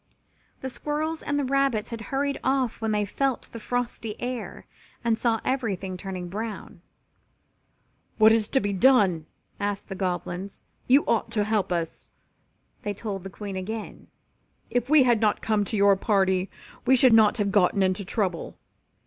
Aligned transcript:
The 0.61 0.71
squirrels 0.71 1.21
and 1.21 1.37
the 1.37 1.45
rabbits 1.45 1.91
had 1.91 2.01
hurried 2.09 2.39
off 2.43 2.81
when 2.81 2.91
they 2.91 3.05
felt 3.05 3.51
the 3.51 3.59
frosty 3.59 4.19
air 4.19 4.65
and 5.03 5.15
saw 5.15 5.39
everything 5.45 5.95
turning 5.95 6.27
brown. 6.27 6.81
"What 8.17 8.31
is 8.31 8.47
to 8.47 8.59
be 8.59 8.73
done?" 8.73 9.27
asked 9.59 9.89
the 9.89 9.95
Goblins, 9.95 10.63
"You 10.87 11.05
ought 11.05 11.29
to 11.33 11.43
help 11.43 11.71
us," 11.71 12.09
they 12.81 12.95
told 12.95 13.23
the 13.23 13.29
Queen 13.29 13.55
again. 13.55 14.07
"If 14.71 14.89
we 14.89 15.03
had 15.03 15.21
not 15.21 15.39
come 15.39 15.63
to 15.65 15.77
your 15.77 15.95
party 15.95 16.49
we 16.83 16.95
should 16.95 17.13
not 17.13 17.37
have 17.37 17.51
gotten 17.51 17.83
into 17.83 18.03
trouble." 18.03 18.57